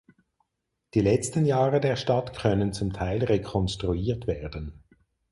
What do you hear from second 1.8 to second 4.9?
Stadt können zum Teil rekonstruiert werden.